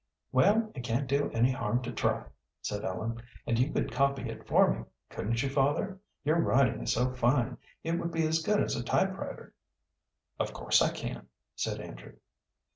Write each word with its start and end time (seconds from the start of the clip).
"Well, 0.31 0.71
it 0.73 0.79
can't 0.79 1.05
do 1.07 1.29
any 1.31 1.51
harm 1.51 1.83
to 1.83 1.91
try," 1.91 2.23
said 2.63 2.83
Ellen, 2.83 3.21
"and 3.45 3.59
you 3.59 3.71
could 3.71 3.91
copy 3.91 4.27
it 4.31 4.47
for 4.47 4.73
me, 4.73 4.83
couldn't 5.11 5.43
you, 5.43 5.49
father? 5.51 5.99
Your 6.25 6.39
writing 6.39 6.81
is 6.81 6.93
so 6.93 7.13
fine, 7.13 7.59
it 7.83 7.99
would 7.99 8.11
be 8.11 8.25
as 8.25 8.41
good 8.41 8.61
as 8.63 8.75
a 8.75 8.81
typewriter." 8.83 9.53
"Of 10.39 10.53
course 10.53 10.81
I 10.81 10.89
can," 10.91 11.27
said 11.55 11.79
Andrew. 11.79 12.13